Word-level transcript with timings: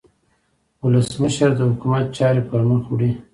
ولسمشر 0.83 1.49
د 1.57 1.61
حکومت 1.71 2.05
چارې 2.17 2.41
پرمخ 2.49 2.83
وړي. 2.89 3.11